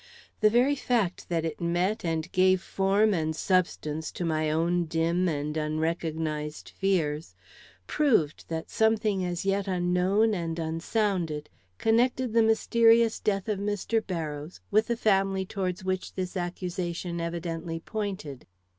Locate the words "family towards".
14.97-15.83